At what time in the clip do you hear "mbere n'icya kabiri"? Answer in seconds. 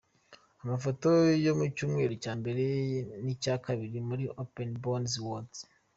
2.39-3.97